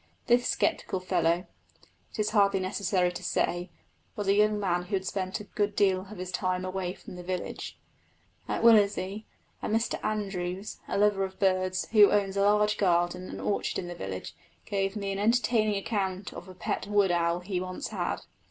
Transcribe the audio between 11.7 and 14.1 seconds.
who owns a large garden and orchard in the